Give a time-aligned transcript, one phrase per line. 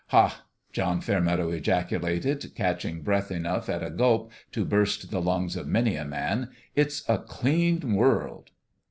[0.07, 0.41] "Ha!"
[0.73, 5.95] John Fairmeadow ejaculated, catching breath enough at a gulp to burst the lungs of many
[5.95, 8.49] a man;" it's a clean world."